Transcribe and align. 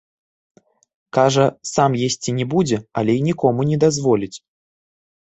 Кажа, 1.17 1.43
сам 1.73 1.97
есці 2.07 2.35
не 2.37 2.45
будзе, 2.53 2.77
але 3.03 3.11
і 3.19 3.21
нікому 3.29 3.61
не 3.73 3.77
дазволіць. 3.85 4.33